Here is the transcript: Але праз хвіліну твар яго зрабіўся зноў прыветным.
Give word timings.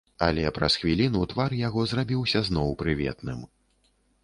Але 0.27 0.45
праз 0.55 0.77
хвіліну 0.83 1.21
твар 1.35 1.55
яго 1.59 1.85
зрабіўся 1.93 2.43
зноў 2.49 2.75
прыветным. 2.83 3.47